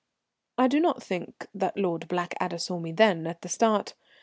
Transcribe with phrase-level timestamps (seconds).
[0.57, 3.93] I do not think that Lord Blackadder saw me then, at the start.